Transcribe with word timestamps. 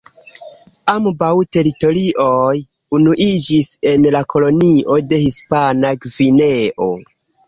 Ambaŭ 0.91 1.33
teritorioj 1.57 2.55
unuiĝis 2.99 3.69
en 3.91 4.07
la 4.15 4.21
kolonio 4.35 4.97
de 5.13 5.21
Hispana 5.25 5.93
Gvineo. 6.07 6.89